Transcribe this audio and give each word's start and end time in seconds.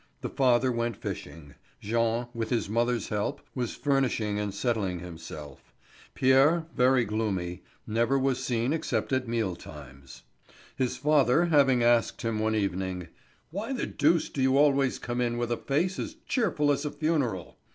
The 0.21 0.29
father 0.29 0.71
went 0.71 0.97
fishing; 0.97 1.53
Jean, 1.79 2.25
with 2.33 2.49
his 2.49 2.67
mother's 2.67 3.09
help, 3.09 3.39
was 3.53 3.75
furnishing 3.75 4.39
and 4.39 4.51
settling 4.51 4.97
himself; 4.97 5.75
Pierre, 6.15 6.65
very 6.75 7.05
gloomy, 7.05 7.61
never 7.85 8.17
was 8.17 8.43
seen 8.43 8.73
excepting 8.73 9.15
at 9.19 9.27
meal 9.27 9.55
times. 9.55 10.23
His 10.75 10.97
father 10.97 11.45
having 11.45 11.83
asked 11.83 12.23
him 12.23 12.39
one 12.39 12.55
evening: 12.55 13.09
"Why 13.51 13.73
the 13.73 13.85
deuce 13.85 14.29
do 14.29 14.41
you 14.41 14.57
always 14.57 14.97
come 14.97 15.21
in 15.21 15.37
with 15.37 15.51
a 15.51 15.57
face 15.57 15.99
as 15.99 16.15
cheerful 16.27 16.71
as 16.71 16.83
a 16.83 16.89
funeral? 16.89 17.59